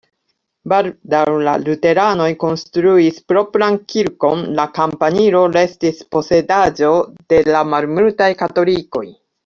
[0.71, 6.91] Baldaŭ la luteranoj konstruis propran kirkon, la kampanilo restis posedaĵo
[7.35, 9.09] de la malmultaj katolikoj.